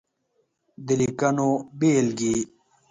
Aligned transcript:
د 0.85 0.87
ليکنو 0.99 1.49
بېلګې: 1.79 2.35